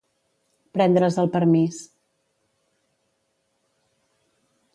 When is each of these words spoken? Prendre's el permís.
Prendre's 0.77 1.19
el 1.23 1.29
permís. 1.35 1.81